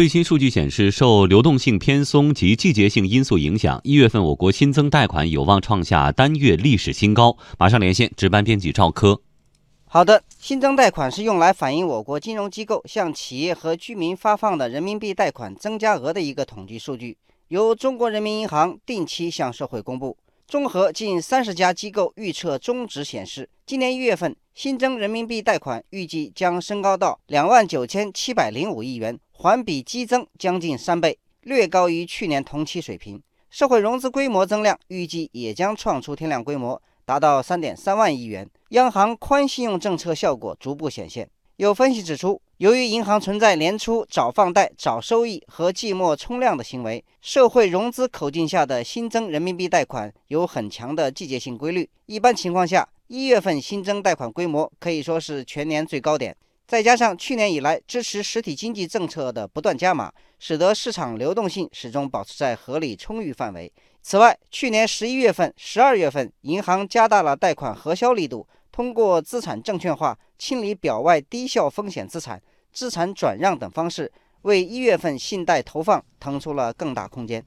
[0.00, 7.36] 最新数据显示，受流动性偏松及季节性因素影响，一月份我国新增贷款有望创下单月历史新高。
[7.58, 9.20] 马上连线值班编辑赵科。
[9.84, 20.16] 好的，新增贷款是用来反映我国金融机构向企业和居民发放的人民币贷款增加额的一个统计数据，由中国人民银行定期向社会公布。
[20.50, 33.22] 综合近三十家机构预测中值显示，今年一月份新增人民币贷款预计将升高到两万九千七百零五亿元，环比激增将近三倍，略高于去年同期水平。
[33.48, 38.50] 社会融资规模增量预计也将创出天量规模，达到三点三万亿元。
[38.70, 41.30] 央行宽信用政策效果逐步显现。
[41.60, 51.86] 有分析指出，由于银行存在年初找放贷、找收益和季末冲量的行为，社会融资口径下的新增人民币贷款有很强的季节性规律。
[52.06, 56.34] 一般情况下，一月份新增贷款规模可以说是全年最高点。
[56.66, 63.70] 再加上去年以来支持实体经济政策的不断加码，使得市场流动性始终保持在合理充裕范围。
[64.00, 68.48] 此外，去年十一月份、十二月份，银行加大了贷款核销力度。
[68.72, 72.40] 通过资产证券化清理表外低效风险资产、
[72.72, 74.10] 资产转让等方式，
[74.42, 77.44] 为一月份信贷投放腾出了更大空间。